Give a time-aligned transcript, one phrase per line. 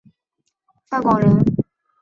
[0.89, 1.31] 范广人。